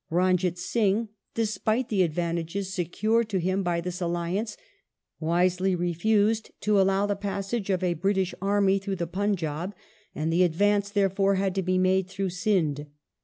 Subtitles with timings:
[0.11, 4.57] Ranjit Singh, despite the advantages secured to him by this alliance,
[5.19, 9.75] wisely re fused to allow the passage of a British army through the Punjab,
[10.15, 12.87] and the advance, therefore, had to be made through Sind.